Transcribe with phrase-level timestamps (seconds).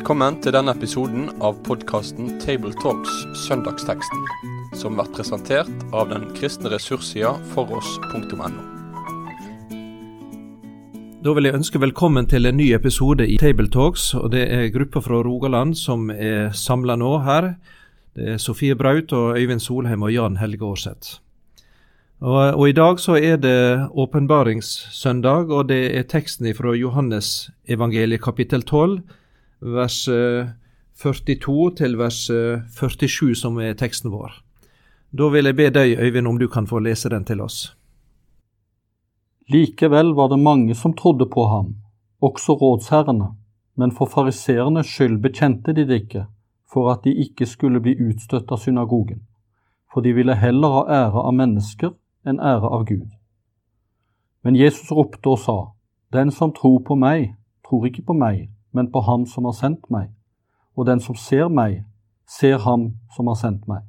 [0.00, 4.22] Velkommen til denne episoden av podkasten Tabletalks Søndagsteksten,
[4.80, 8.48] som blir presentert av den kristne ressurssida foross.no.
[11.20, 14.14] Da vil jeg ønske velkommen til en ny episode i Tabletalks.
[14.14, 17.52] og Det er grupper fra Rogaland som er samla nå her.
[18.16, 21.20] Det er Sofie Braut og Øyvind Solheim og Jan Helge Aarseth.
[22.24, 28.24] Og, og, I dag så er det åpenbaringssøndag, og det er teksten fra Johannes evangeliet
[28.24, 29.02] kapittel 12,
[29.60, 30.08] vers
[30.94, 34.32] 42 eh, til vers 47 eh, som er teksten vår.
[35.10, 37.76] Da vil jeg be deg, Øyvind, om du kan få lese den til oss.
[39.50, 41.74] Likevel var det mange som trodde på ham,
[42.22, 43.32] også rådsherrene,
[43.76, 46.26] men for fariseernes skyld bekjente de det ikke,
[46.72, 49.24] for at de ikke skulle bli utstøtt av synagogen,
[49.92, 53.10] for de ville heller ha ære av mennesker enn ære av Gud.
[54.44, 55.58] Men Jesus ropte og sa,
[56.12, 57.34] Den som tror på meg,
[57.66, 60.10] tror ikke på meg, men på Ham som har sendt meg,
[60.76, 61.84] og den som ser meg,
[62.28, 63.82] ser Ham som har sendt meg.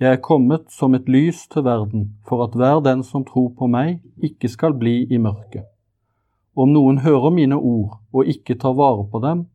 [0.00, 3.68] Jeg er kommet som et lys til verden, for at hver den som tror på
[3.70, 5.68] meg, ikke skal bli i mørket.
[6.56, 9.46] Om noen hører mine ord og ikke tar vare på dem,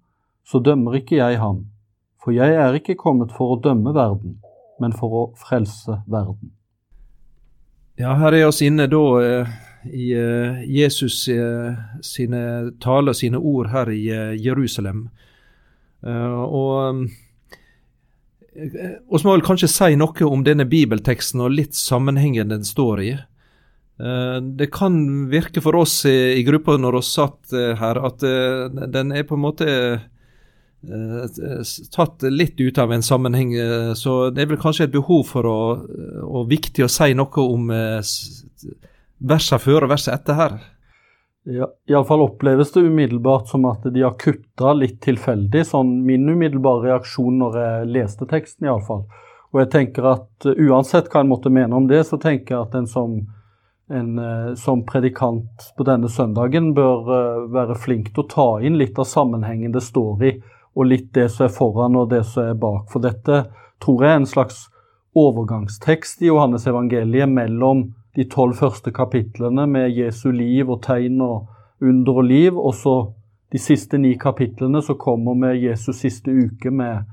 [0.44, 1.66] så dømmer ikke jeg ham,
[2.24, 4.40] for jeg er ikke kommet for å dømme verden,
[4.80, 6.56] men for å frelse verden.
[8.00, 9.54] Ja, her er oss inne da eh,
[9.86, 11.74] i eh, Jesus eh,
[12.06, 12.42] sine
[12.84, 14.04] taler, sine ord her i
[14.40, 15.10] Jerusalem.
[16.00, 17.08] Og
[18.56, 23.10] vi må vel kanskje si noe om denne bibelteksten og litt sammenhengen den står i.
[24.00, 24.96] Det kan
[25.28, 28.24] virke for oss i gruppa når vi satt her, at
[28.96, 29.68] den er på en måte
[30.80, 33.54] Eh, tatt litt ut av en sammenheng.
[33.56, 35.60] Eh, så det er vel kanskje et behov for å,
[36.24, 38.00] og viktig å si noe om eh,
[39.20, 40.60] versa før og versa etter her.
[41.50, 45.64] Ja, Iallfall oppleves det umiddelbart som at de har kutta litt tilfeldig.
[45.66, 49.06] sånn Min umiddelbare reaksjon når jeg leste teksten, iallfall.
[49.50, 52.76] Og jeg tenker at uansett hva en måtte mene om det, så tenker jeg at
[52.78, 53.16] en som,
[53.90, 54.12] en,
[54.60, 59.74] som predikant på denne søndagen bør være flink til å ta inn litt av sammenhengen
[59.74, 60.34] det står i
[60.78, 62.92] og litt det som er foran og det som er bak.
[62.92, 63.48] For dette
[63.82, 64.68] tror jeg er en slags
[65.18, 67.88] overgangstekst i Johannes evangeliet mellom
[68.20, 71.48] de tolv første kapitlene med Jesu liv og tegn og
[71.80, 72.96] under og liv, og så
[73.54, 77.08] de siste ni kapitlene så kommer med Jesus siste uke med,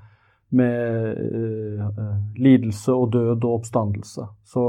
[0.50, 2.12] med eh,
[2.42, 4.26] lidelse og død og oppstandelse.
[4.44, 4.66] Så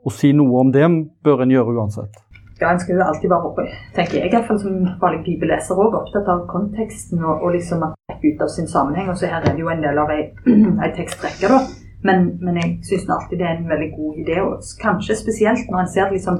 [0.00, 0.86] å si noe om det
[1.24, 2.22] bør en gjøre uansett
[2.60, 6.42] ja, en skal jo alltid være tenker jeg iallfall som vanlig bibelleser òg, opptatt av
[6.50, 9.08] konteksten og, og liksom at ut av sin sammenheng.
[9.08, 10.26] Og så her er det jo en del av ei,
[10.84, 11.60] ei tekstrekke, da.
[12.06, 15.82] Men, men jeg syns alltid det er en veldig god idé, og kanskje spesielt når
[15.82, 16.38] en ser liksom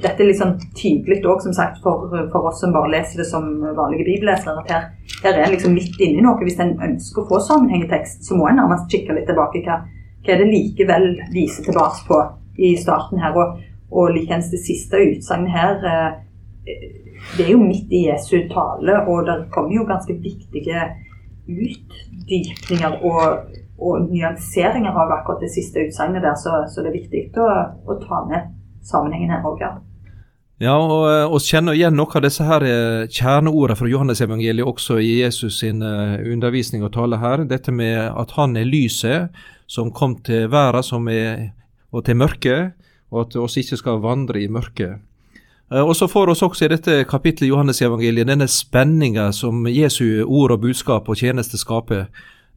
[0.00, 4.06] dette sånn tydelig òg, som sagt, for, for, oss som bare leser det som vanlige
[4.08, 4.62] bibellesere.
[4.62, 4.86] at her,
[5.24, 6.38] her er en liksom midt inni noe.
[6.40, 9.64] Hvis en ønsker å få sammenheng i tekst, så må en nærmest kikke litt tilbake.
[9.66, 9.82] Hva,
[10.22, 12.20] hva er det likevel viser tilbake på
[12.62, 13.36] i starten her?
[13.36, 13.60] Og,
[13.92, 16.12] og likeens det siste utsagnet her eh,
[17.36, 20.88] Det er jo midt i Jesu tale, og det kommer jo ganske viktige
[21.50, 27.22] utdypninger og, og nyanseringer av akkurat det siste utsagnet der, så, så, det er viktig
[27.42, 27.48] å,
[27.86, 28.52] å ta med
[28.86, 29.64] sammenhengen her òg.
[30.62, 35.00] Ja, og vi eh, kjenner igjen noe av disse her eh, kjerneordene fra Johannes-evangeliet også
[35.02, 37.42] i Jesus sin undervisning og tale her.
[37.50, 41.50] Dette med at han er lyset som kom til verden er,
[41.90, 42.78] og til mørket
[43.12, 45.00] og at oss ikke skal vandre i mørket.
[45.72, 50.24] Eh, og så får oss også i dette kapittelet i Johannes-evangeliet denne spenninga som Jesu
[50.24, 52.08] ord og budskap og tjeneste skaper.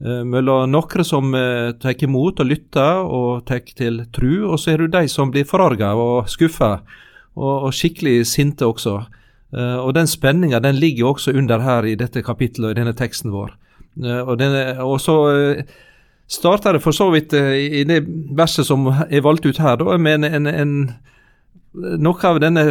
[0.03, 4.73] Eh, mellom noen som eh, tar imot og lytter og tar til tru, og så
[4.73, 6.79] er det de som blir forarga og skuffa,
[7.35, 9.03] og, og, skikkelig sinte også.
[9.55, 13.31] Og den spenninga den ligger også under her i dette kapittelet og i denne teksten
[13.31, 13.53] vår.
[14.25, 15.13] Og, denne, og så
[16.27, 18.03] starter det for så vidt eh, i det
[18.35, 20.75] verset som er valgt ut her, da, med en, en,
[21.75, 22.65] noe av denne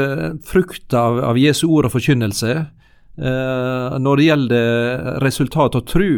[0.47, 6.11] frukta av, av Jesu ord og forkynnelse eh, når det gjelder resultat og tru.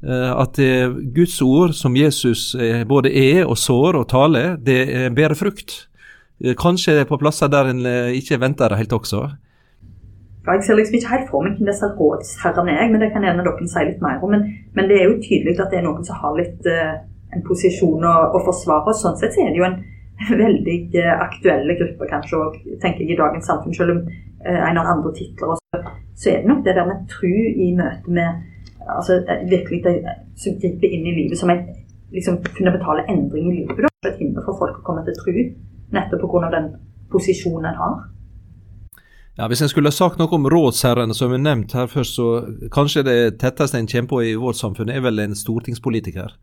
[0.00, 5.12] Eh, at det Guds ord, som Jesus eh, både er og sår og taler, det
[5.16, 5.90] bærer frukt.
[6.44, 9.20] Eh, kanskje på plasser der en eh, ikke venter det helt også.
[10.46, 13.24] Ja, jeg ser liksom ikke helt for meg hvem disse rådsherrene er, men det kan
[13.26, 14.32] gjerne dere si litt mer om.
[14.32, 16.96] Men, men, det er jo tydelig at det er noen som har litt uh,
[17.36, 18.94] en posisjon å, å, forsvare.
[18.96, 19.76] Sånn sett så er det jo en
[20.46, 24.80] veldig uh, aktuelle gruppe, kanskje, og tenker jeg i dagens samfunn, selv om uh, en
[24.80, 25.52] har andre titler.
[25.52, 25.84] Også,
[26.16, 28.40] så er det nok det der med tru i møte med
[28.96, 29.20] altså
[29.50, 29.82] virkelig
[30.40, 31.64] som griper inn i livet som en
[32.14, 33.84] liksom fundamental endring i livet.
[33.84, 33.90] Da.
[34.08, 35.42] Et hinder for folk å komme til tru,
[35.94, 36.50] nettopp pga.
[36.54, 36.72] den
[37.12, 37.98] posisjonen en har.
[39.38, 42.26] Ja, Hvis en skulle sagt noe om rådsherrene som er nevnt her først, så
[42.74, 46.34] kanskje det tetteste en kommer på i vårt samfunn, er vel en stortingspolitiker.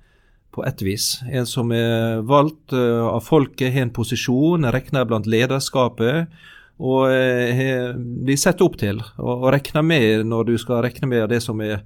[0.55, 1.19] På ett vis.
[1.29, 6.31] En som er valgt uh, av folket, har en posisjon, regner blant lederskapet
[6.79, 7.91] og uh,
[8.25, 9.03] blir sett opp til.
[9.19, 11.83] Og, og regner med når du skal regne med det som er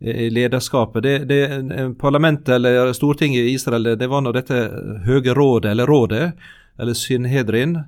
[0.00, 1.02] lederskapet.
[1.02, 4.66] Det, det, parlamentet eller Stortinget i Israel det var nå dette
[5.06, 6.32] høye rådet, eller rådet,
[6.78, 7.78] eller Synhedrin.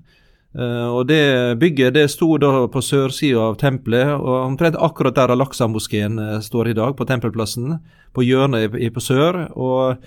[0.59, 5.35] Uh, og det Bygget det sto da på sørsida av tempelet, og omtrent akkurat der
[5.35, 7.77] Al-Aqsa-moskeen står i dag, på tempelplassen,
[8.17, 9.45] på hjørnet i, på sør.
[9.53, 10.01] og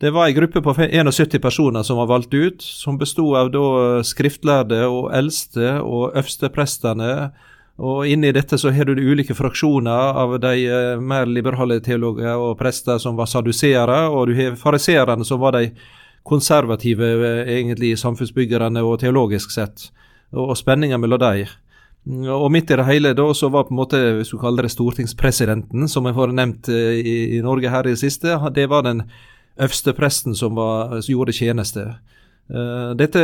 [0.00, 4.02] Det var ei gruppe på 71 personer som var valgt ut, som bestod av da
[4.02, 7.30] skriftlærde og eldste og øversteprestene.
[7.80, 12.36] Og inni dette så har du de ulike fraksjoner av de uh, mer liberale teologer
[12.36, 15.70] og prester som var saduseere, og du har fariseerne som var de
[16.22, 19.88] konservative eh, egentlig samfunnsbyggerne og teologisk sett,
[20.30, 21.50] og, og spenninga mellom dem.
[22.34, 24.72] Og midt i det hele da så var på en måte, hvis du kaller det
[24.74, 29.04] stortingspresidenten, som har nevnt eh, i, i, Norge her i det siste, det var den
[29.60, 31.92] øverste presten som, var, som gjorde tjeneste.
[32.50, 33.22] Uh, dette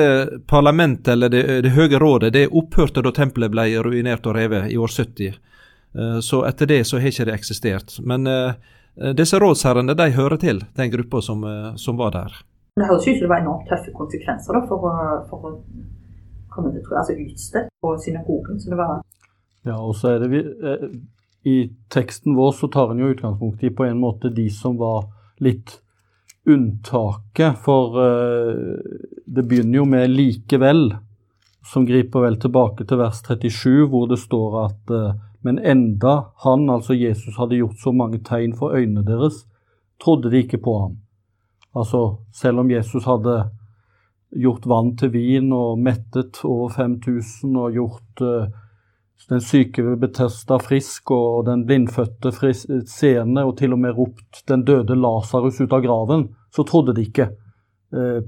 [0.49, 4.79] parlamentet, eller det, det høye rådet, det opphørte da tempelet ble ruinert og revet i
[4.79, 5.41] år 70.
[5.99, 7.99] Uh, så etter det så har ikke det eksistert.
[8.07, 8.55] Men uh,
[9.17, 11.45] disse rådsherrene de hører til den gruppa som,
[11.79, 12.41] som var der.
[12.79, 15.53] Det høres ut som det var enormt tøffe konsekvenser da, for, å, for å
[16.53, 18.61] komme til tro, altså utstøtt på synagogen.
[18.61, 19.01] Så det var
[19.67, 20.89] Ja, og så er det vi, eh,
[21.45, 21.57] I
[21.91, 25.09] teksten vår så tar en jo utgangspunkt i på en måte de som var
[25.43, 25.81] litt
[26.49, 28.81] unntaket, for eh,
[29.27, 30.97] det begynner jo med 'likevel',
[31.69, 36.71] som griper vel tilbake til vers 37, hvor det står at eh, men enda han,
[36.71, 39.45] altså Jesus, hadde gjort så mange tegn for øynene deres,
[40.03, 40.97] trodde de ikke på ham.
[41.77, 43.37] Altså, selv om Jesus hadde
[44.35, 48.51] gjort vann til vin og mettet over 5000 og gjort uh,
[49.29, 52.33] den syke ved Betesta frisk og den blindfødte
[52.89, 57.07] seende og til og med ropt den døde Lasarus ut av graven, så trodde de
[57.09, 57.31] ikke.
[57.95, 58.21] Uh,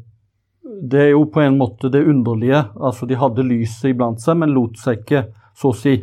[0.91, 2.63] det er jo på en måte det underlige.
[2.77, 5.27] Altså, de hadde lyset iblant seg, men lot seg ikke,
[5.57, 5.97] så å si,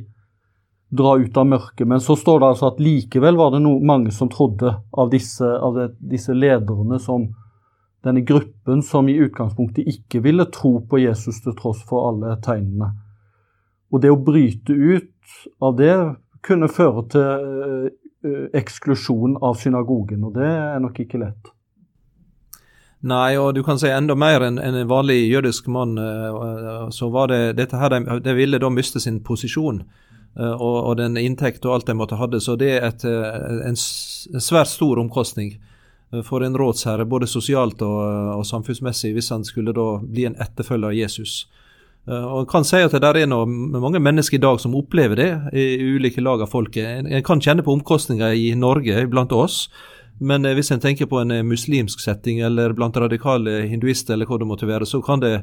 [0.90, 1.88] dra ut av mørket.
[1.88, 5.46] Men så står det altså at likevel var det no, mange som trodde av disse,
[5.46, 7.28] av det, disse lederne som
[8.06, 12.94] denne gruppen som i utgangspunktet ikke ville tro på Jesus til tross for alle tegnene.
[13.92, 15.94] Og det å bryte ut av det
[16.46, 17.46] kunne føre til
[18.24, 21.52] uh, eksklusjon av synagogen, og det er nok ikke lett.
[23.06, 25.98] Nei, og du kan si enda mer enn en vanlig jødisk mann.
[26.02, 29.84] Uh, så var det dette her, de, de ville da miste sin posisjon.
[30.40, 32.42] Eh, og, og, den inntekt og alt de måtte hadde.
[32.44, 37.30] Så det er et, eh, en, en svært stor omkostning eh, for en rådsherre, både
[37.30, 38.02] sosialt og,
[38.38, 41.46] og, samfunnsmessig, hvis han skulle da bli en etterfølger av Jesus.
[42.08, 45.20] Og en kan si at det der er noe, mange mennesker i dag som opplever
[45.20, 45.66] det i
[45.98, 46.86] ulike lag av folket.
[47.02, 49.66] En, en kan kjenne på omkostninger i Norge blant oss,
[50.20, 54.48] men hvis en tenker på en muslimsk setting eller blant radikale hinduister eller hva det
[54.50, 55.34] måtte være, så kan det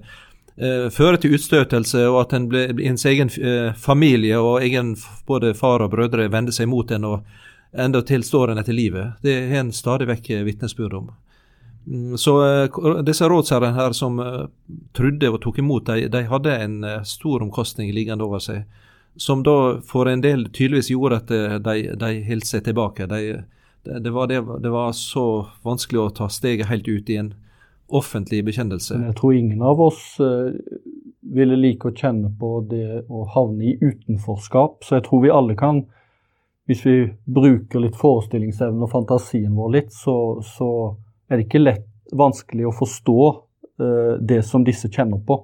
[0.57, 4.95] eh, føre til utstøtelse, og at en ble, ens egen eh, familie og egen
[5.29, 7.43] både far og brødre vender seg mot en og
[7.75, 9.19] enda tilstår en etter livet.
[9.23, 11.11] Det har en stadig vekk eh, vitnesbyrd om.
[11.87, 14.21] Mm, så eh, disse rådsherrene her som
[14.97, 18.65] trodde og tok imot, de, de hadde en stor omkostning liggende over seg.
[19.17, 21.29] Som da for en del tydeligvis gjorde at
[21.63, 23.07] de, de holdt seg tilbake.
[23.07, 23.45] De,
[23.85, 27.35] det, det, var det, det, var så vanskelig å ta steget helt ut i en
[27.93, 28.97] offentlig bekjennelse.
[29.11, 30.55] Jeg tror ingen av oss uh,
[31.35, 34.81] ville like å kjenne på det å havne i utenforskap.
[34.85, 35.83] Så jeg tror vi alle kan,
[36.69, 40.71] hvis vi bruker litt forestillingsevne og fantasien vår litt, så, så
[41.29, 45.43] er det ikke lett vanskelig å forstå uh, det som disse kjenner på.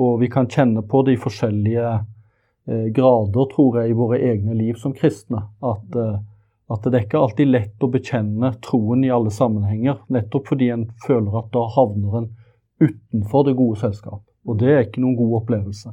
[0.00, 4.74] Og vi kan kjenne på de forskjellige uh, grader, tror jeg, i våre egne liv
[4.80, 5.46] som kristne.
[5.62, 6.02] At
[6.70, 10.86] at det er ikke alltid lett å bekjenne troen i alle sammenhenger, nettopp fordi en
[11.06, 12.28] føler at da havner en
[12.80, 14.22] utenfor det gode selskap.
[14.46, 15.92] Og det er ikke noen god opplevelse.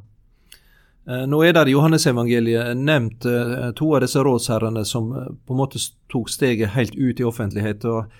[1.09, 5.55] Eh, nå er det i Johannesevangeliet nevnt eh, to av disse rådsherrene som eh, på
[5.55, 5.81] en måte
[6.13, 7.85] tok steget helt ut i offentlighet.
[7.85, 8.13] og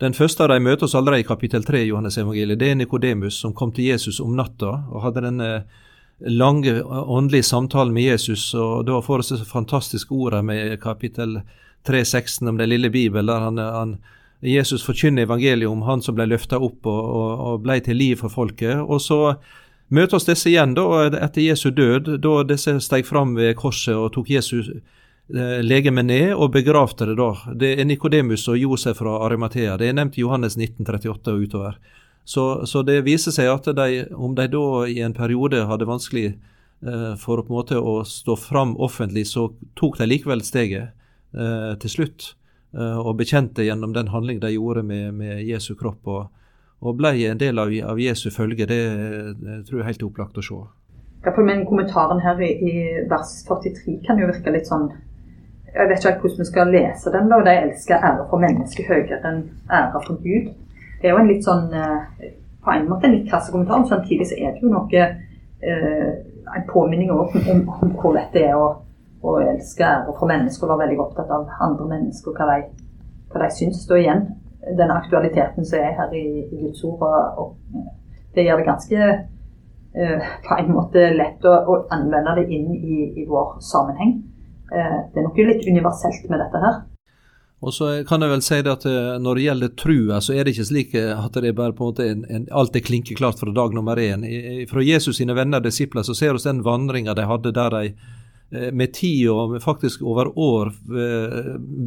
[0.00, 2.60] Den første av dem møter oss allerede i kapittel 3 i Johannesevangeliet.
[2.60, 5.50] Det er Nikodemus som kom til Jesus om natta og hadde denne
[6.30, 8.54] lange åndelige samtalen med Jesus.
[8.54, 13.26] og Da får vi disse fantastiske ordene med kapittel 3 3.16 om den lille Bibel,
[13.26, 13.96] der han, han,
[14.40, 18.20] Jesus forkynner evangeliet om han som ble løfta opp og, og, og, ble til liv
[18.20, 18.80] for folket.
[18.80, 19.18] Og så
[19.94, 24.12] møter oss disse igjen da, etter Jesu død, da disse steg fram ved korset og
[24.16, 27.30] tok Jesus eh, legemet ned og begravde det da.
[27.52, 29.78] Det er Nikodemus og Josef fra Arimathea.
[29.80, 31.78] Det er nevnt i Johannes 1938 og utover.
[32.24, 36.26] Så, så, det viser seg at de, om de da i en periode hadde vanskelig
[36.32, 40.92] eh, for på en måte å stå fram offentlig, så tok de likevel steget
[41.34, 42.30] eh, til slutt.
[42.74, 46.26] Eh, og bekjente gjennom den handling de gjorde med, med Jesu kropp, og,
[46.80, 48.66] og ble en del av, av Jesu følge.
[48.70, 48.80] Det,
[49.40, 50.62] det tror jeg er helt opplagt å se.
[51.40, 52.72] Men kommentaren her i, i
[53.08, 54.90] vers 43 kan jo virke litt sånn
[55.74, 57.30] jeg vet ikke hvordan vi skal lese den.
[57.30, 59.40] da, De elsker ære for mennesket høyere enn
[59.74, 60.52] ære for Gud.
[61.00, 62.28] Det er jo en litt sånn eh,
[62.64, 66.12] på en måte en litt krass kommentar, men samtidig så er det jo noe eh,
[66.54, 68.70] en påminning om, om, om hvor lett det er å,
[69.24, 72.88] å elske ære for mennesker og være veldig opptatt av andre mennesker og hva de,
[73.32, 73.84] hva de syns.
[73.88, 74.26] Da igjen,
[74.78, 77.86] den aktualiteten som er her i, i Guds ord, og, og,
[78.34, 83.04] det gjør det ganske uh, på en måte lett å, å anvende det inn i,
[83.22, 84.18] i vår sammenheng.
[84.72, 86.82] Uh, det er noe litt universelt med dette her.
[87.64, 90.44] Og så kan jeg vel si det at eh, Når det gjelder trua, så er
[90.44, 93.40] det ikke slik at det er bare på en måte en, en, alt er klinkeklart
[93.40, 94.26] fra dag nummer én.
[94.68, 97.94] Fra Jesus sine venner og disipler så ser vi den vandringa de hadde der de
[98.72, 100.70] med tid og faktisk over år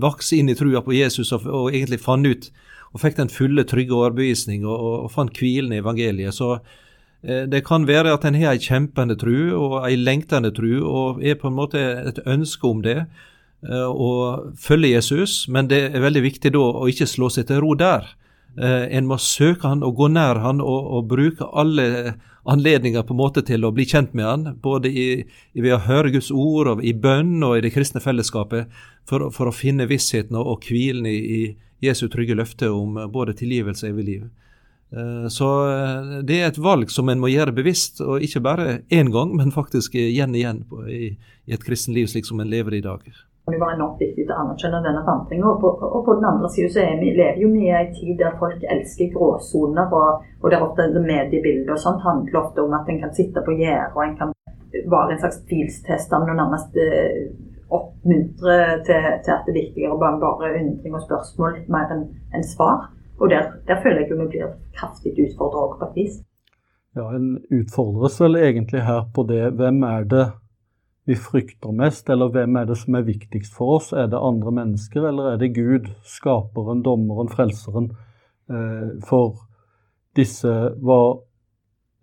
[0.02, 2.50] vokste inn i trua på Jesus og, og, egentlig fant ut
[2.94, 6.36] og fikk den fulle, trygge overbevisning og, og, fant hvilen i evangeliet.
[6.36, 6.58] Så
[7.24, 11.24] Eh, det kan være at en har ei kjempende tru og ei lengtende tru, og
[11.24, 16.06] er på en måte et ønske om det eh, å følge Jesus, men det er
[16.06, 18.06] veldig viktig da å ikke slå seg til ro der.
[18.58, 22.16] Eh, en må søke han og gå nær han og, og bruke alle
[22.48, 25.08] anledninger på en måte til å bli kjent med han, både i,
[25.54, 28.72] i ved å høre Guds ord og i bønn og i det kristne fellesskapet,
[29.08, 33.36] for, for å finne vissheten og, og hvilen i, i Jesu trygge løfte om både
[33.38, 34.28] tilgivelse og evig liv.
[34.96, 38.68] Eh, så eh, det er et valg som en må gjøre bevisst, og ikke bare
[38.90, 41.02] én gang, men faktisk igjen og igjen i,
[41.46, 43.04] i et kristenliv slik som en lever i dag.
[43.52, 45.54] Det var enormt viktig å anerkjenne denne vandringa.
[45.54, 48.34] Og, og, på den andre siden så vi, lever jo vi i en tid der
[48.42, 53.00] folk elsker gråsoner, og, og der ofte mediebilder og sånt handler ofte om at en
[53.06, 54.34] kan sitte på gjerdet og en kan
[54.92, 57.30] være en slags tvilstester og nærmest eh,
[57.78, 62.04] oppmuntre til, til, at det er viktigere bare, bare undring og spørsmål mer enn
[62.36, 62.90] en svar.
[63.18, 66.20] Og der, der, føler jeg jo vi blir kraftig utfordra òg, på et vis.
[66.98, 70.26] Ja, en utfordres vel egentlig her på det hvem er det
[71.08, 73.94] vi frykter mest, eller hvem er det som er viktigst for oss?
[73.96, 77.94] Er det andre mennesker, eller er det Gud, skaperen, dommeren, frelseren?
[78.52, 79.38] Eh, for
[80.20, 80.52] disse
[80.84, 81.22] var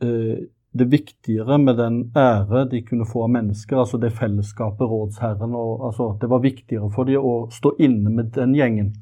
[0.00, 5.52] eh, det viktigere med den ære de kunne få av mennesker, altså det fellesskapet, rådsherren
[5.52, 8.94] og, altså, Det var viktigere for dem å stå inne med den gjengen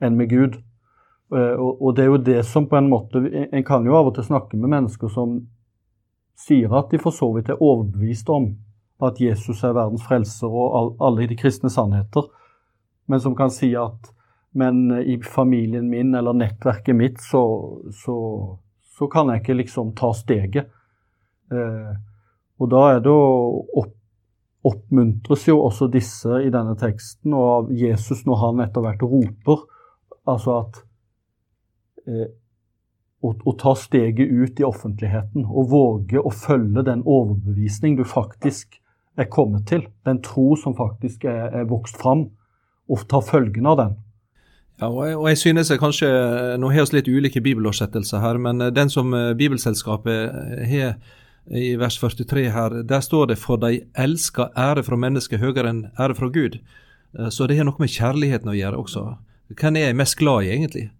[0.00, 0.62] enn med Gud.
[1.34, 3.18] Eh, og det er jo det som på en måte
[3.52, 5.40] En kan jo av og til snakke med mennesker som
[6.38, 8.52] sier at de for så vidt er overbevist om
[9.02, 12.28] at Jesus er verdens frelser og alle de kristne sannheter,
[13.10, 14.12] men som kan si at
[14.50, 17.42] men i familien min eller nettverket mitt, så,
[17.94, 18.16] så,
[18.98, 20.70] så kan jeg ikke liksom ta steget.
[21.54, 21.92] Eh,
[22.58, 23.28] og da er det å
[23.78, 23.94] opp,
[24.66, 29.64] oppmuntres jo også disse i denne teksten, og av Jesus når han etter hvert roper,
[30.28, 30.82] altså at
[32.10, 32.28] eh,
[33.20, 38.80] å, å, ta steget ut i offentligheten og våge å følge den overbevisning du faktisk
[39.18, 42.28] er kommet til, den tro som faktisk er, er vokst fram,
[42.90, 43.96] og tar følgen av den.
[44.80, 46.08] Ja, og jeg, og jeg synes jeg kanskje,
[46.58, 50.32] Nå har vi litt ulike bibeloversettelser her, men eh, den som eh, Bibelselskapet
[50.70, 50.94] har
[51.50, 55.90] i vers 43 her, der står det 'for de elsker ære fra mennesket høyere enn
[55.98, 56.60] ære fra Gud'.
[57.18, 59.16] Eh, så det har noe med kjærligheten å gjøre også.
[59.60, 60.90] Hvem er jeg mest glad i, egentlig?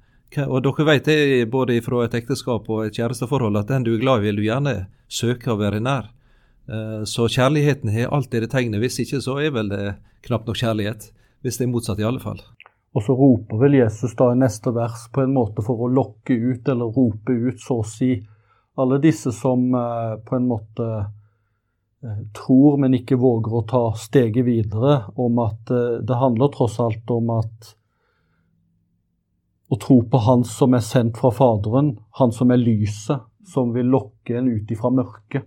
[0.46, 4.00] Og dere vet det både fra et ekteskap og et kjæresteforhold at den du er
[4.00, 6.10] glad i, vil du gjerne søke å være nær.
[6.70, 8.80] Eh, så kjærligheten har alltid det tegnet.
[8.82, 9.84] Hvis ikke så er vel det
[10.26, 11.10] knapt nok kjærlighet.
[11.42, 12.42] Hvis det er motsatt, i alle fall.
[12.94, 16.34] Og så roper vel Jesus da i neste vers på en måte for å lokke
[16.34, 18.12] ut, eller rope ut, så å si,
[18.78, 24.46] alle disse som eh, på en måte eh, tror, men ikke våger å ta steget
[24.46, 25.70] videre, om at
[26.06, 27.74] det handler tross alt om at
[29.70, 33.90] å tro på Han som er sendt fra Faderen, Han som er lyset, som vil
[33.90, 35.46] lokke en ut ifra mørket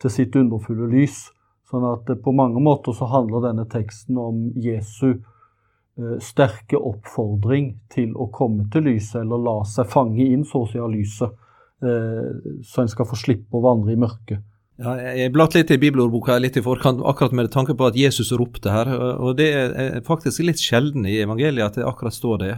[0.00, 1.28] til sitt underfulle lys.
[1.70, 8.16] Sånn at på mange måter så handler denne teksten om Jesu eh, sterke oppfordring til
[8.18, 11.36] å komme til lyset, eller la seg fange inn så å si av lyset,
[11.84, 12.30] eh,
[12.66, 14.42] så en skal få slippe å vandre i mørket.
[14.80, 18.32] Ja, jeg blatt litt i bibelordboka litt i forkant, akkurat med tanke på at Jesus
[18.32, 18.88] ropte her.
[19.20, 22.54] og Det er faktisk litt sjelden i evangeliet at det akkurat står det.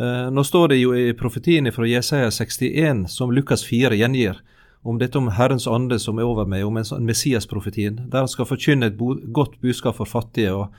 [0.00, 4.40] Eh, nå står det jo i profetien fra Jesaja 61, som Lukas 4 gjengir,
[4.82, 8.30] om dette om Herrens ande som er over meg, om en sånn Messias-profetien, der han
[8.30, 10.54] skal forkynne et bo godt budskap for fattige.
[10.56, 10.72] Og,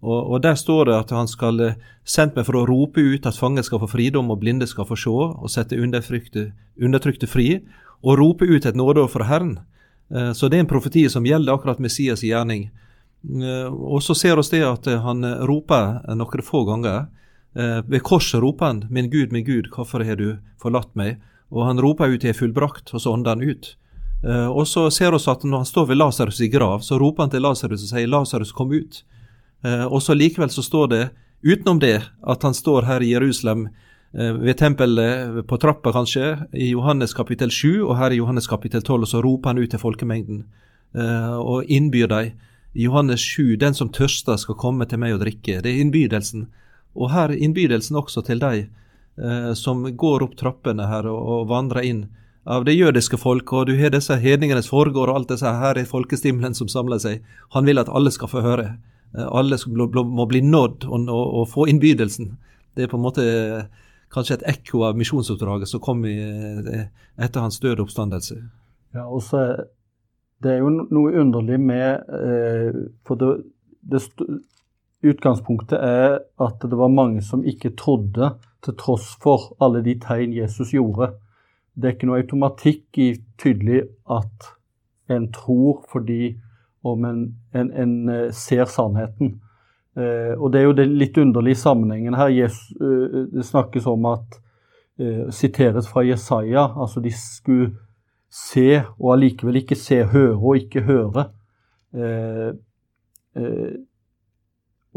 [0.00, 3.26] og, og, Der står det at han skal eh, sendt meg for å rope ut
[3.26, 7.48] at fanger skal få fridom og blinde skal få se, og sette undertrykte, fri,
[8.02, 9.58] og rope ut et nådeår fra Herren.
[10.08, 12.70] Så det er en profeti som gjelder akkurat Messias' gjerning.
[13.74, 17.10] Og så ser oss det at han roper noen få ganger.
[17.58, 21.18] Ved korset roper han 'Min Gud, min Gud, hvorfor har du forlatt meg?'
[21.50, 23.76] Og han roper ut 'Jeg er fullbrakt', og så ånder han ut.
[24.24, 27.30] Og så ser vi at når han står ved Lasarus i grav, så roper han
[27.30, 29.02] til Lasarus og sier 'Lasarus, kom ut'.
[29.64, 31.10] Og så likevel så står det
[31.42, 33.68] Utenom det at han står her i Jerusalem
[34.14, 38.82] uh, ved tempelet på trappa, kanskje, i Johannes kapittel 7, og her i Johannes kapittel
[38.82, 40.44] 12, og så roper han ut til folkemengden
[40.94, 42.30] og innbyr dem.
[42.74, 45.60] Johannes 7, den som tørster skal komme til meg og drikke.
[45.60, 46.46] Det er innbydelsen.
[46.96, 48.68] Og her er innbydelsen også til de
[49.18, 52.06] eh, som går opp trappene her og, og vandrer inn
[52.48, 55.88] av det jødiske folk, og du har disse hedningenes foregård og alt disse her er
[55.88, 57.26] folkestimlen som samler seg.
[57.52, 58.70] Han vil at alle skal få høre.
[59.16, 59.58] Eh, alle
[60.04, 62.32] må bli nådd og, og, og, få innbydelsen.
[62.74, 63.24] Det er på en måte
[64.14, 66.86] kanskje et ekko av misjonsoppdraget som kom i, eh,
[67.20, 68.40] etter hans døde oppstandelse.
[68.96, 69.22] Ja, og
[70.40, 73.42] Det er jo noe underlig med eh, For det,
[73.82, 74.00] det,
[75.02, 78.32] utgangspunktet er at det var mange som ikke trodde,
[78.64, 81.12] til tross for alle de tegn Jesus gjorde.
[81.74, 84.52] Det er ikke noe automatikk i tydelig at
[85.08, 86.36] en tror fordi
[86.84, 87.20] om en,
[87.54, 89.38] en, en eh, ser sannheten.
[89.96, 92.28] Eh, og Det er jo den litt underlige sammenhengen her.
[92.28, 94.38] Jesus, eh, det snakkes om at
[94.98, 96.68] eh, Siteres fra Jesaja.
[96.80, 97.72] Altså de skulle
[98.30, 101.28] se og allikevel ikke se, høre og ikke høre.
[101.94, 102.50] Eh,
[103.36, 103.74] eh,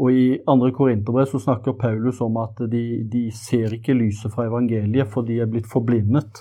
[0.00, 4.46] og I andre korinterbrev så snakker Paulus om at de, de, ser ikke lyset fra
[4.48, 6.40] evangeliet, for de er blitt forblindet.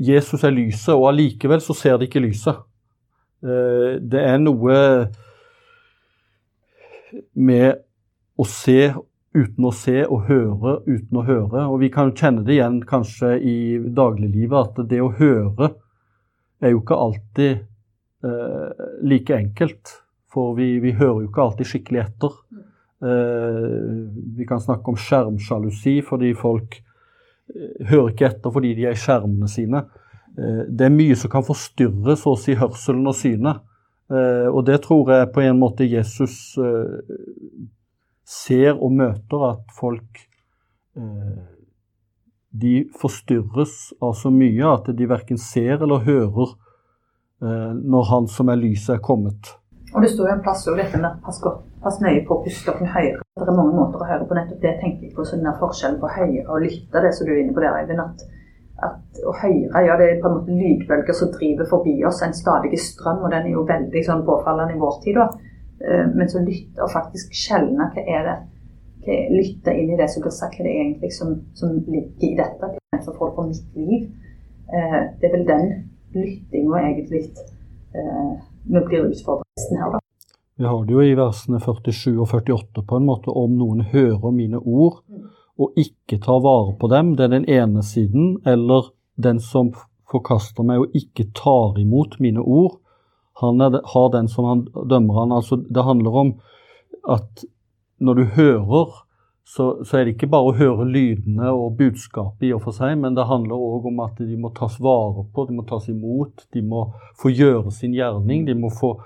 [0.00, 2.64] Jesus er lyset, og allikevel så ser de ikke lyset.
[3.44, 4.76] Eh, det er noe
[7.32, 7.82] med
[8.36, 8.80] å se
[9.36, 11.66] uten å se og høre uten å høre.
[11.68, 13.58] Og vi kan kjenne det igjen kanskje i
[13.96, 15.74] dagliglivet, at det å høre
[16.64, 17.52] er jo ikke alltid
[18.24, 19.96] eh, like enkelt.
[20.36, 22.34] For vi, vi, hører jo ikke alltid skikkelig etter.
[23.08, 23.62] Eh,
[24.36, 29.00] vi kan snakke om skjermsjalusi fordi folk eh, hører ikke etter fordi de er i
[29.00, 29.80] skjermene sine.
[30.36, 33.64] Eh, det er mye som kan forstyrre så å si hørselen og synet.
[34.12, 36.36] Eh, og det tror jeg på en måte Jesus
[38.26, 40.24] ser og møter, at folk
[42.56, 46.54] de forstyrres av så mye at de verken ser eller hører
[47.76, 49.52] når Han som er lyset, er kommet.
[49.94, 52.42] Og Det står jo en plass over dette med pass, godt, pass nøye på å
[52.44, 53.20] puste opp med høyre.
[53.38, 54.78] Det er mange måter å høre på nettopp det.
[54.80, 57.62] tenker jeg på, sånn forskjellen på høyre og lytte, det som du er inne på
[57.62, 58.02] der, Eivind.
[58.02, 58.26] at
[58.84, 62.36] at å høre ja, det er på en måte lydbølger som driver forbi oss, en
[62.36, 65.16] stadig strøm, og den er jo veldig sånn påfallende i vår tid.
[65.16, 65.30] da.
[65.80, 68.36] Eh, men så lytte og faktisk skjelne hva er det
[69.06, 71.72] hva er, Lytte inn i det som blir sagt, hva er det egentlig som, som
[71.86, 74.08] ligger i dette, hva er det som for mitt liv.
[74.68, 75.74] Eh, det er vel den
[76.16, 77.24] lyttinga egentlig
[77.94, 78.32] eh,
[78.66, 80.02] vi blir utfordret her, da.
[80.56, 84.30] Vi har det jo i versene 47 og 48 på en måte om noen hører
[84.32, 85.02] mine ord.
[85.08, 85.26] Mm
[85.58, 89.72] og ikke tar vare på dem, det er den ene siden, eller den som
[90.10, 92.78] forkaster meg og ikke tar imot mine ord,
[93.40, 95.32] han er, har den som han dømmer han.
[95.32, 96.30] Altså, det handler om
[97.08, 97.44] at
[98.00, 98.94] når du hører,
[99.46, 102.96] så, så, er det ikke bare å høre lydene og budskapet i og for seg,
[102.98, 106.48] men det handler òg om at de må tas vare på, de må tas imot,
[106.52, 106.88] de må
[107.20, 108.44] få gjøre sin gjerning.
[108.48, 108.96] de må få,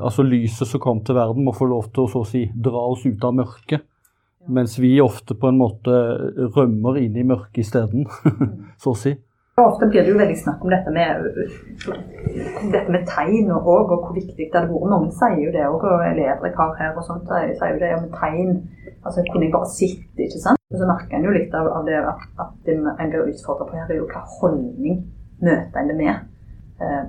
[0.00, 2.82] altså Lyset som kom til verden, må få lov til å så å si, dra
[2.92, 3.86] oss ut av mørket.
[4.46, 5.94] Mens vi ofte på en måte
[6.54, 8.06] rømmer inn i mørket isteden,
[8.82, 9.16] så å si.
[9.56, 11.22] Ofte blir det jo veldig snakk om dette med,
[12.74, 14.90] dette med tegn og, og hvor viktig det hadde vært.
[14.92, 17.94] Mange sier jo det òg, og elever jeg har her og sånt, sier jo det
[17.96, 18.52] om tegn.
[19.00, 20.60] Altså kunne jeg bare sitte, ikke sant.
[20.74, 23.78] Og så merker en jo litt av, av det at, at en blir utfordra på
[23.78, 25.00] her, er jo hva holdning
[25.40, 26.28] møter en det med.
[26.84, 27.02] Eh,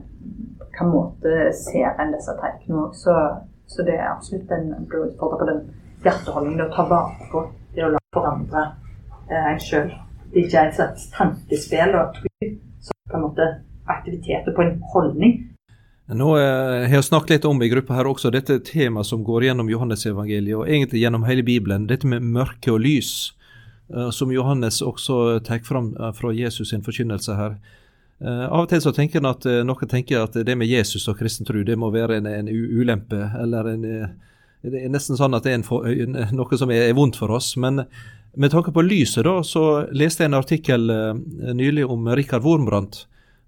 [0.78, 3.16] hva måte ser en disse tegnene så,
[3.68, 5.63] så det er absolutt en blir utfordra på den
[6.06, 7.44] hjerteholdningen, å ta vare på
[7.76, 8.63] det å la forandre
[9.30, 9.92] eh, en sjøl.
[10.32, 12.18] Det er ikke et slags tankespill og
[12.84, 13.48] så på en måte
[13.88, 15.38] aktiviteter på en holdning.
[16.08, 19.50] Nå eh, har jeg snakket litt om i gruppa her også dette temaet som går
[19.50, 23.34] gjennom Johannes-evangeliet, og egentlig gjennom hele Bibelen, dette med mørke og lys,
[23.92, 27.58] eh, som Johannes også tar fram eh, fra Jesus sin forkynnelse her.
[28.22, 31.06] Eh, av og til så tenker en at eh, noen tenker at det med Jesus
[31.12, 33.86] og kristen tro det må være en, en ulempe, eller en
[34.68, 35.86] det er nesten sånn at det er for,
[36.34, 37.52] noe som er vondt for oss.
[37.62, 37.84] Men
[38.38, 41.14] med tanke på lyset, da, så leste jeg en artikkel uh,
[41.56, 43.04] nylig om Rikard Wormbrandt.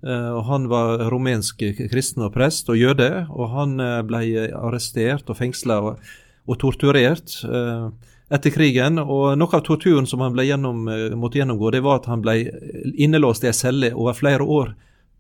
[0.06, 4.22] Uh, han var rumensk kristen og prest og jøde, og han uh, ble
[4.56, 6.14] arrestert og fengsla og,
[6.46, 7.36] og, torturert
[8.30, 9.00] etter krigen.
[9.02, 10.86] Og noe av torturen som han gjennom,
[11.20, 12.38] måtte gjennomgå, det var at han ble
[12.96, 14.76] innelåst i ei celle over flere år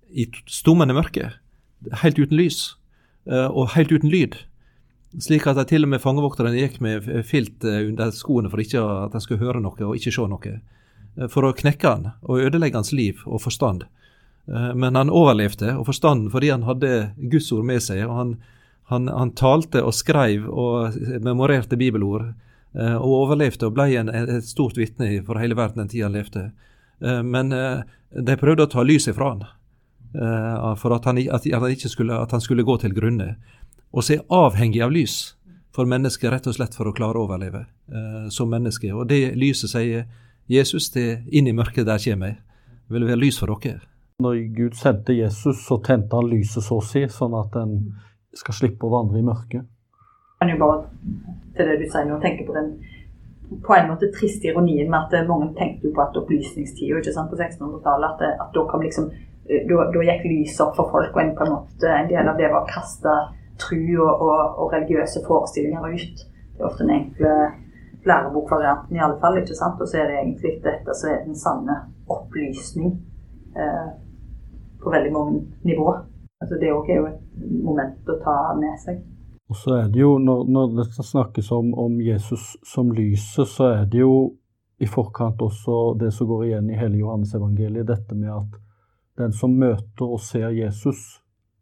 [0.09, 1.31] i stummende mørke,
[2.01, 2.61] helt uten lys
[3.29, 4.39] og helt uten lyd.
[5.21, 9.21] Slik at til og med fangevokterne gikk med filt under skoene for ikke at de
[9.23, 10.53] skulle høre noe og ikke se noe.
[11.33, 13.87] For å knekke han og ødelegge hans liv og forstand.
[14.49, 18.05] Men han overlevde, og forstanden fordi han hadde Guds ord med seg.
[18.07, 18.35] og han,
[18.89, 20.95] han, han talte og skrev og
[21.25, 22.31] memorerte bibelord.
[22.77, 26.43] Og overlevde og ble en, et stort vitne for hele verden den tida han levde.
[27.25, 29.41] Men de prøvde å ta lyset fra han.
[30.77, 33.31] For at han, at, at, skulle, at han, skulle, gå til grunne.
[33.89, 35.17] Og så er avhengig av lys
[35.73, 37.65] for mennesket rett og slett for å klare å overleve
[38.29, 38.93] som menneske.
[38.93, 40.05] Og det lyset sier
[40.49, 42.39] Jesus, det inn i mørket der kommer jeg.
[42.89, 43.83] Det vil være lys for dere.
[44.19, 47.75] Når Gud sendte Jesus, så tente han lyset så å si, sånn at en
[48.35, 49.67] skal slippe å vandre i mørket.
[50.39, 50.83] Kan jo bare
[51.57, 52.73] til det du sier nå, tenke på den
[53.65, 58.21] på en måte triste ironien med at mange tenkte jo på at opplysningstida på 1600-tallet,
[58.21, 59.09] at, at da kom liksom
[59.49, 62.37] da, da, gikk lyset opp for folk, og en, på en, måte, en del av
[62.37, 63.15] det var å kaste
[63.59, 66.21] tru og, og, og, religiøse forestillinger ut.
[66.53, 67.33] Det er ofte den enkle
[68.07, 69.39] lærebokvarianten i alle fall.
[69.41, 69.81] ikke sant?
[69.81, 72.93] Og så er det egentlig dette som er den sanne opplysning
[73.57, 73.89] eh,
[74.79, 76.03] på veldig mange nivåer.
[76.39, 79.01] Altså det er jo et moment å ta med seg.
[79.49, 83.63] Og så er det jo, Når, når det snakkes om, om, Jesus som lyset, så
[83.63, 84.35] er det jo
[84.79, 88.59] i forkant også det som går igjen i hele Johannes evangeliet, dette med at
[89.17, 91.19] den som møter og ser Jesus,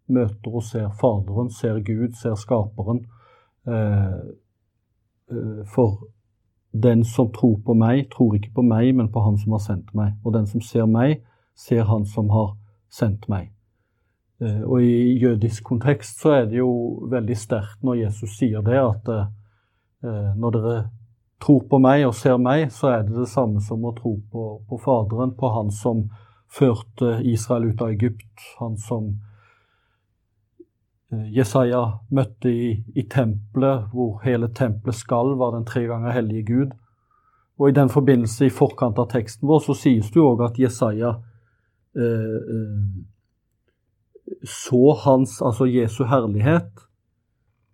[0.08, 3.06] møter og ser Faderen, ser Gud, ser Skaperen.
[3.67, 4.19] Eh,
[5.32, 6.08] eh, for
[6.71, 9.95] den som tror på meg, tror ikke på meg, men på Han som har sendt
[9.95, 10.13] meg.
[10.23, 11.23] Og den som ser meg,
[11.56, 12.54] ser Han som har
[12.89, 13.50] sendt meg.
[14.41, 16.71] Eh, og i jødisk kontekst så er det jo
[17.12, 19.13] veldig sterkt når Jesus sier det, at
[20.38, 20.73] når dere
[21.41, 24.43] tror på meg og ser meg, så er det det samme som å tro på,
[24.69, 26.08] på Faderen, på Han som
[26.47, 28.41] førte Israel ut av Egypt.
[28.60, 29.10] Han som
[31.12, 36.47] eh, Jesaja møtte i, i tempelet, hvor hele tempelet skal var den tre ganger hellige
[36.47, 36.76] Gud.
[37.58, 40.60] Og I den forbindelse, i forkant av teksten vår, så sies det jo òg at
[40.62, 41.15] Jesaja
[41.97, 42.82] eh, eh,
[44.43, 46.83] så hans, altså Jesu herlighet,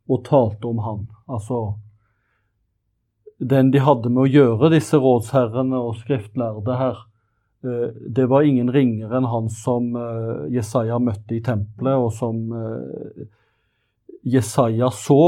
[0.09, 1.07] og talte om han.
[1.29, 1.73] Altså
[3.39, 7.01] den de hadde med å gjøre, disse rådsherrene og skriftlærde her,
[7.63, 12.51] Eh, det var ingen ringere enn han som eh, Jesaja møtte i tempelet, og som
[12.51, 13.23] eh,
[14.27, 15.23] Jesaja så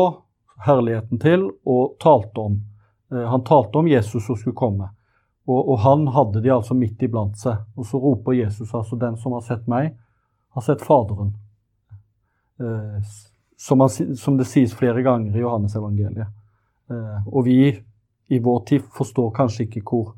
[0.66, 2.60] herligheten til og talte om.
[3.12, 4.88] Han talte om Jesus som skulle komme.
[5.46, 7.60] Og, og, han hadde de altså midt iblant seg.
[7.78, 9.94] Og så roper Jesus altså 'Den som har sett meg,
[10.56, 11.34] har sett Faderen'.
[13.58, 16.32] Som, han, som det sies flere ganger i Johannesevangeliet.
[17.28, 17.58] Og vi
[18.28, 20.14] i vår tid forstår kanskje ikke hvor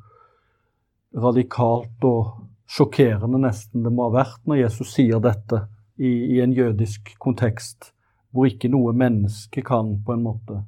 [1.17, 2.35] radikalt og
[2.67, 5.63] sjokkerende nesten det må ha vært når Jesus sier dette
[5.97, 7.91] i, i en jødisk kontekst,
[8.31, 10.59] hvor ikke noe menneske kan på en måte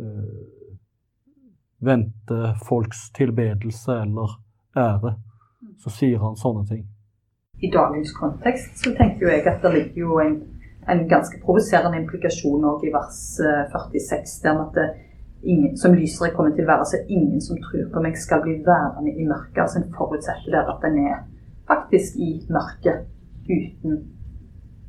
[0.00, 0.72] øh,
[1.84, 4.38] vente folks tilbedelse eller
[4.78, 5.16] ære.
[5.82, 6.82] Så sier han sånne ting.
[7.62, 10.36] I dagens kontekst så tenker jo jeg at det ligger jo en,
[10.90, 13.20] en ganske provoserende implikasjon i vers
[13.70, 14.86] 46, eh, der at det,
[15.42, 18.42] ingen, som lyser er kommet til å være, så ingen som tror på meg, skal
[18.42, 19.62] bli værende i mørket.
[19.64, 21.22] Altså En forutsetter der at en er
[21.70, 23.06] faktisk i mørket
[23.46, 23.98] uten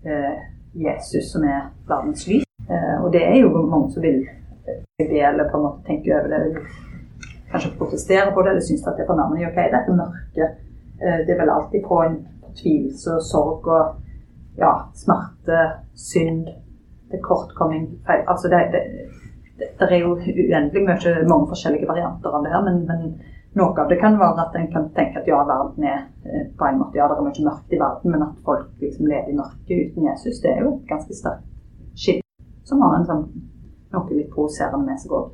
[0.06, 0.42] eh,
[0.74, 2.50] Jesus, som er verdens lys.
[2.70, 4.24] Eh, og det er jo mange som vil
[5.00, 6.66] det, eller på en måte tenke over det,
[7.52, 9.50] kanskje protestere på det, eller synes at det er fornærmende.
[9.50, 10.62] Ok, dette mørket,
[11.02, 12.22] eh, det er vel alltid på en
[12.54, 15.66] fortvilelse og sorg og ja, smerte,
[15.98, 16.48] synd,
[17.12, 18.84] det kortkomming, feil Altså det, det
[19.80, 23.04] det er jo uendelig mye, mange forskjellige varianter av det her, men, men,
[23.54, 26.66] noe av det kan være at en kan tenke at ja, verden er eh, på
[26.66, 29.38] en måte, ja, det er mye mørkt i verden, men at folk liksom lever i
[29.38, 31.46] mørket uten Jesus, det er jo et ganske sterkt
[31.94, 32.26] skille
[32.66, 33.24] som har en sånn,
[33.94, 35.30] noe litt provoserende med seg òg.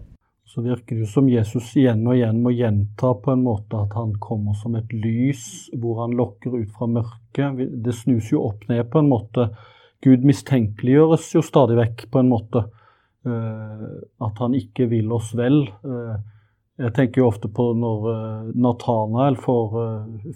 [0.50, 3.94] Så virker det jo som Jesus igjen og igjen må gjenta på en måte at
[3.94, 7.60] han kommer som et lys hvor han lokker ut fra mørket.
[7.86, 9.52] Det snus jo opp ned på en måte.
[10.02, 12.66] Gud mistenkeliggjøres jo stadig vekk på en måte.
[13.28, 13.86] Eh,
[14.26, 15.66] at han ikke vil oss vel.
[15.68, 16.18] Eh,
[16.80, 19.76] jeg tenker jo ofte på når eh, Nathanael for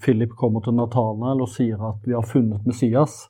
[0.04, 3.30] Philip kommer til Nathanael og sier at vi har funnet Messias,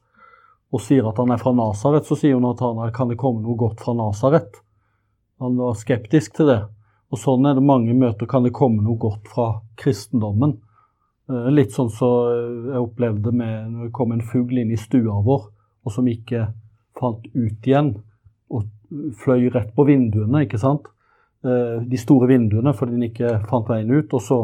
[0.73, 3.85] og sier at han er fra Nasaret, så sier Nathanael kan det komme noe godt
[3.85, 4.62] fra Nasaret.
[5.41, 6.61] Han var skeptisk til det.
[7.13, 8.29] Og sånn er det mange møter.
[8.29, 10.57] Kan det komme noe godt fra kristendommen?
[11.53, 15.21] Litt sånn som så jeg opplevde med når det kom en fugl inn i stua
[15.23, 15.45] vår,
[15.85, 16.49] og som ikke
[16.99, 17.93] fant ut igjen.
[18.51, 18.67] Og
[19.21, 20.89] fløy rett på vinduene, ikke sant.
[21.43, 24.13] Eh, de store vinduene fordi den ikke fant veien ut.
[24.13, 24.39] Og så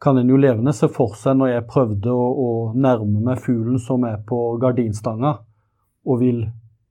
[0.00, 3.80] kan en jo levende se for seg når jeg prøvde å, å nærme meg fuglen
[3.82, 5.38] som er på gardinstanga,
[6.08, 6.44] og vil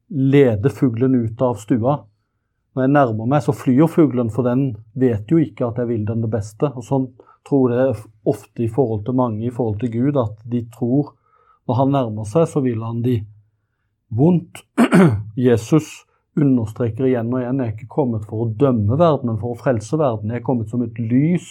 [0.07, 2.01] lede fuglen ut av stua.
[2.77, 6.03] Når jeg nærmer meg, så flyr fuglen, for den vet jo ikke at jeg vil
[6.05, 6.69] den det beste.
[6.77, 7.07] Og Sånn
[7.47, 7.95] tror jeg
[8.29, 11.15] ofte i forhold til mange, i forhold til Gud, at de tror
[11.65, 13.15] når han nærmer seg, så vil han de
[14.13, 14.61] vondt.
[15.47, 16.03] Jesus
[16.37, 19.59] understreker igjen og igjen jeg er ikke kommet for å dømme verden, men for å
[19.59, 20.29] frelse verden.
[20.29, 21.47] Jeg er kommet som et lys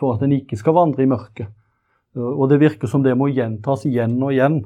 [0.00, 1.52] for at en ikke skal vandre i mørket.
[2.16, 4.58] Og det virker som det må gjentas igjen og igjen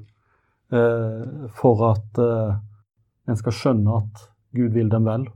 [0.71, 2.55] eh, for at eh,
[3.27, 5.27] en skal skjønne at Gud vil dem vel.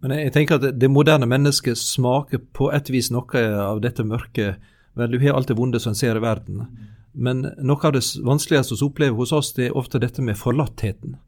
[0.00, 4.60] Men jeg tenker at det moderne mennesket smaker på et vis noe av dette mørket.
[4.96, 6.64] Vel, du har alt det vonde som ser i verden.
[7.12, 11.18] Men noe av det vanskeligste vi opplever hos oss, det er ofte dette med forlattheten.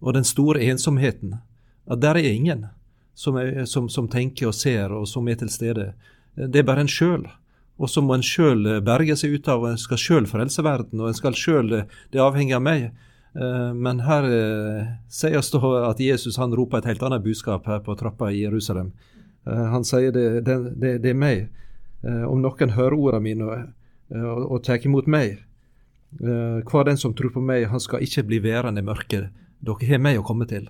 [0.00, 1.38] Og den store ensomheten.
[1.84, 2.66] At der er ingen
[3.14, 5.90] som, er, som, som tenker og ser, og som er til stede.
[6.34, 7.26] Det er bare en sjøl.
[7.76, 11.02] Og så må en sjøl berge seg ut av, og en skal sjøl frelse verden,
[11.02, 11.82] og en skal sjøl
[12.12, 12.92] Det avhenger av meg.
[13.40, 17.80] Eh, men her eh, sies det at Jesus han roper et helt annet budskap her
[17.82, 18.92] på trappa i Jerusalem.
[19.46, 21.48] Eh, han sier det, det, det, det er meg.
[22.04, 23.60] Om noen hører ordene mine og,
[24.12, 25.38] og, og tar imot meg,
[26.20, 29.30] hver den som tror på meg, han skal ikke bli værende i mørket.
[29.64, 30.66] Dere har meg å komme til.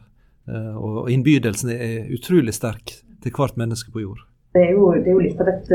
[0.47, 2.95] Og innbydelsen er utrolig sterk
[3.27, 4.23] til hvert menneske på jord.
[4.55, 5.75] Det er jo, det er jo litt av et,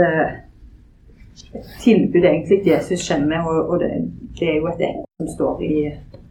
[1.59, 3.91] et tilbud egentlig Jesus kjenner med, og, og det,
[4.39, 4.85] det, er jo et
[5.19, 5.75] som står i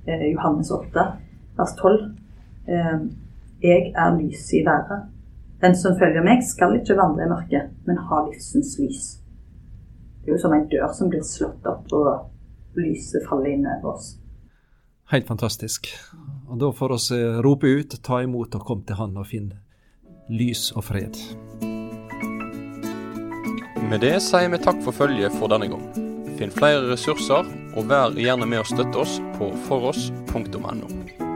[0.08, 1.04] Johannes 8,
[1.58, 2.00] vers 12.
[2.68, 2.98] Eh,
[3.62, 5.08] jeg er lyset i været.
[5.62, 9.02] Den som følger meg, skal ikke vandre i mørket, men ha livsens lys.
[10.22, 13.96] Det er jo som en dør som blir slått opp, og lyset faller inn over
[13.96, 14.16] oss.
[15.10, 15.88] Helt fantastisk.
[16.48, 19.60] Og Da får vi eh, rope ut, ta imot og kom til Han og finne
[20.28, 21.16] lys og fred.
[23.88, 26.07] Med det sier vi takk for følget for denne gang.
[26.38, 31.27] Finn flere ressurser og vær gjerne med å støtte oss på foross.no.